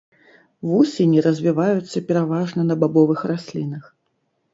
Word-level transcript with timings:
Вусені 0.69 1.19
развіваюцца 1.25 2.03
пераважна 2.07 2.65
на 2.71 2.79
бабовых 2.85 3.19
раслінах. 3.33 3.83